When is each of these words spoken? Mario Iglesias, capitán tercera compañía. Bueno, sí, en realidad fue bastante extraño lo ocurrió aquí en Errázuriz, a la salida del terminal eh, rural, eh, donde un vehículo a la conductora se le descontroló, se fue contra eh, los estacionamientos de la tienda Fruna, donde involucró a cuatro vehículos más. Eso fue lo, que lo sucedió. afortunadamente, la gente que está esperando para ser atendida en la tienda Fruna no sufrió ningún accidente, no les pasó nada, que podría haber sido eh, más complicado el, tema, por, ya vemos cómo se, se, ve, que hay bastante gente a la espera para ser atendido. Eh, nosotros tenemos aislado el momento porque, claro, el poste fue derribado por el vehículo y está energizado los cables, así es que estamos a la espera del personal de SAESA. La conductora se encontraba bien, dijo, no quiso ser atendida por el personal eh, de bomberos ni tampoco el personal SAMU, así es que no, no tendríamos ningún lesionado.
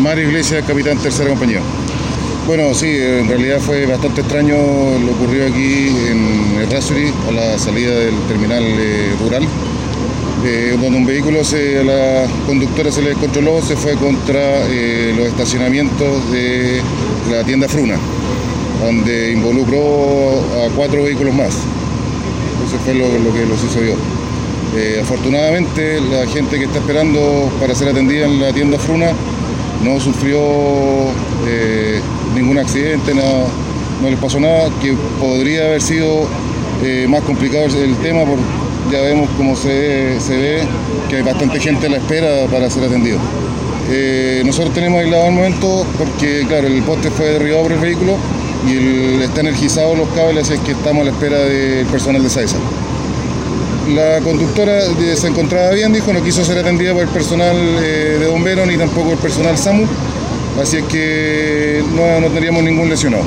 Mario 0.00 0.28
Iglesias, 0.28 0.64
capitán 0.66 0.96
tercera 0.98 1.28
compañía. 1.28 1.60
Bueno, 2.46 2.72
sí, 2.72 2.86
en 2.86 3.28
realidad 3.28 3.58
fue 3.58 3.84
bastante 3.84 4.20
extraño 4.20 4.56
lo 4.56 5.12
ocurrió 5.12 5.46
aquí 5.46 5.88
en 6.08 6.62
Errázuriz, 6.62 7.12
a 7.28 7.32
la 7.32 7.58
salida 7.58 7.90
del 7.90 8.14
terminal 8.28 8.62
eh, 8.64 9.14
rural, 9.20 9.42
eh, 10.44 10.76
donde 10.80 10.98
un 10.98 11.04
vehículo 11.04 11.40
a 11.40 11.84
la 11.84 12.26
conductora 12.46 12.92
se 12.92 13.02
le 13.02 13.10
descontroló, 13.10 13.60
se 13.60 13.76
fue 13.76 13.94
contra 13.96 14.66
eh, 14.68 15.12
los 15.16 15.26
estacionamientos 15.26 16.30
de 16.30 16.80
la 17.30 17.42
tienda 17.44 17.68
Fruna, 17.68 17.96
donde 18.84 19.32
involucró 19.32 20.40
a 20.64 20.70
cuatro 20.76 21.02
vehículos 21.02 21.34
más. 21.34 21.54
Eso 22.66 22.78
fue 22.84 22.94
lo, 22.94 23.08
que 23.34 23.46
lo 23.46 23.56
sucedió. 23.58 23.94
afortunadamente, 25.02 26.00
la 26.00 26.26
gente 26.26 26.58
que 26.58 26.64
está 26.64 26.78
esperando 26.78 27.50
para 27.60 27.74
ser 27.74 27.88
atendida 27.88 28.26
en 28.26 28.40
la 28.40 28.52
tienda 28.52 28.78
Fruna 28.78 29.12
no 29.84 30.00
sufrió 30.00 30.40
ningún 32.34 32.58
accidente, 32.58 33.14
no 33.14 34.10
les 34.10 34.18
pasó 34.18 34.38
nada, 34.38 34.70
que 34.80 34.94
podría 35.20 35.66
haber 35.66 35.82
sido 35.82 36.26
eh, 36.84 37.06
más 37.08 37.22
complicado 37.22 37.66
el, 37.66 37.96
tema, 37.96 38.24
por, 38.24 38.38
ya 38.92 39.00
vemos 39.00 39.28
cómo 39.36 39.56
se, 39.56 40.20
se, 40.20 40.36
ve, 40.36 40.62
que 41.08 41.16
hay 41.16 41.22
bastante 41.22 41.58
gente 41.58 41.86
a 41.86 41.90
la 41.90 41.96
espera 41.96 42.46
para 42.50 42.70
ser 42.70 42.84
atendido. 42.84 43.18
Eh, 43.90 44.42
nosotros 44.44 44.74
tenemos 44.74 45.00
aislado 45.00 45.26
el 45.26 45.32
momento 45.32 45.84
porque, 45.98 46.44
claro, 46.46 46.68
el 46.68 46.82
poste 46.82 47.10
fue 47.10 47.26
derribado 47.26 47.64
por 47.64 47.72
el 47.72 47.78
vehículo 47.80 48.16
y 48.68 49.22
está 49.22 49.40
energizado 49.40 49.96
los 49.96 50.08
cables, 50.10 50.44
así 50.44 50.54
es 50.54 50.60
que 50.60 50.72
estamos 50.72 51.02
a 51.02 51.04
la 51.06 51.10
espera 51.10 51.38
del 51.38 51.86
personal 51.86 52.22
de 52.22 52.30
SAESA. 52.30 52.56
La 53.94 54.20
conductora 54.20 54.82
se 55.16 55.28
encontraba 55.28 55.70
bien, 55.70 55.92
dijo, 55.92 56.12
no 56.12 56.22
quiso 56.22 56.44
ser 56.44 56.58
atendida 56.58 56.92
por 56.92 57.04
el 57.04 57.08
personal 57.08 57.56
eh, 57.56 58.18
de 58.20 58.26
bomberos 58.26 58.66
ni 58.66 58.76
tampoco 58.76 59.12
el 59.12 59.18
personal 59.18 59.56
SAMU, 59.56 59.86
así 60.60 60.78
es 60.78 60.84
que 60.84 61.82
no, 61.94 62.20
no 62.20 62.26
tendríamos 62.26 62.62
ningún 62.62 62.90
lesionado. 62.90 63.24